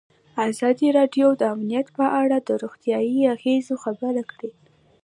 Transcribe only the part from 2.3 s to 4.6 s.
د روغتیایي اغېزو خبره کړې.